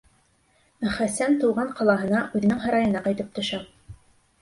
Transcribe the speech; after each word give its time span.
Ә 0.87 0.93
Хәсән 0.95 1.37
тыуған 1.45 1.71
ҡалаһына, 1.81 2.25
үҙенең 2.41 2.65
һарайына 2.67 3.07
ҡайтып 3.11 3.33
төшә. 3.41 3.65